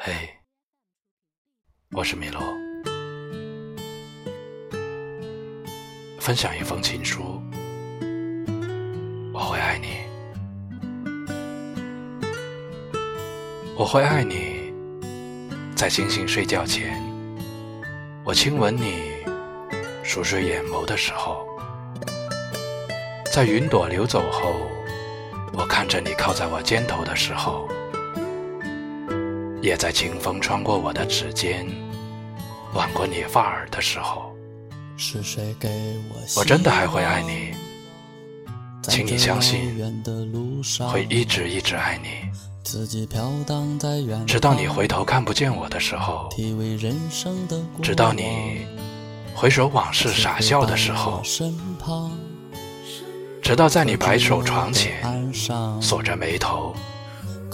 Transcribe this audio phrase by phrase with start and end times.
[0.00, 0.12] 嘿，
[1.90, 2.40] 我是米洛，
[6.20, 7.42] 分享一封情书，
[9.34, 9.88] 我会爱你，
[13.76, 14.72] 我会爱你，
[15.74, 16.96] 在星星睡觉前，
[18.24, 19.02] 我亲吻你
[20.04, 21.44] 熟睡眼眸的时候，
[23.32, 24.54] 在云朵流走后，
[25.54, 27.68] 我看着你靠在我肩头的时候。
[29.60, 31.66] 也在清风穿过我的指尖，
[32.74, 34.32] 挽过你发耳的时候，
[36.36, 37.52] 我真的还会爱你，
[38.88, 39.76] 请你相信，
[40.90, 42.08] 会一直一直爱你，
[44.26, 46.28] 直到你回头看不见我的时候，
[47.82, 48.66] 直到你
[49.34, 51.20] 回首往事傻笑的时候，
[53.42, 55.02] 直到在你白首床前
[55.82, 56.74] 锁着眉头。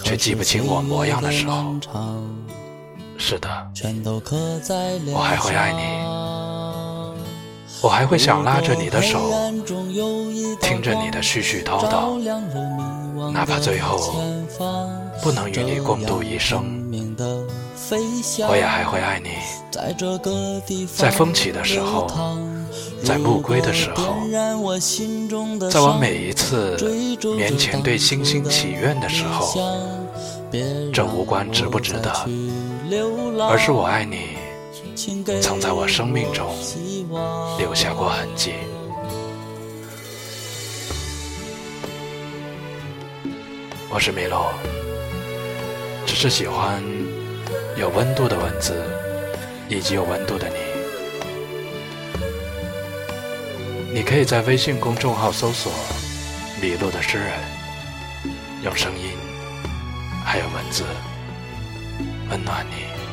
[0.04, 1.74] 却记不清我模样的时候，
[3.16, 3.48] 是的，
[5.12, 5.80] 我还会爱你，
[7.80, 9.18] 我还会想拉着你的手，
[10.60, 12.20] 听着你的絮絮叨叨，
[13.32, 14.14] 哪怕最后
[15.22, 16.84] 不能与你共度一生，
[18.46, 19.30] 我也还会爱你，
[20.94, 22.06] 在风起的时候。
[23.04, 24.16] 在暮归的时候，
[25.68, 26.74] 在我每一次
[27.36, 29.54] 面前对星星祈愿的时候，
[30.92, 32.12] 这无关值不值得，
[33.48, 34.36] 而是我爱你，
[35.40, 36.54] 曾在我生命中
[37.58, 38.52] 留下过痕迹。
[43.90, 44.52] 我是米洛，
[46.06, 46.82] 只是喜欢
[47.76, 48.82] 有温度的文字，
[49.68, 50.54] 以及有温度的你。
[53.92, 55.72] 你可以在微信公众号搜索
[56.60, 57.32] “迷路的诗人”，
[58.64, 59.10] 用声音
[60.34, 60.82] 还有文字
[62.28, 63.03] 温暖你。